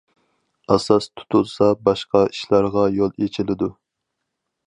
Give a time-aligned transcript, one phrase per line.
[0.75, 3.71] ئاساس تۇتۇلسا، باشقا ئىشلارغا يول ئېچىلىدۇ.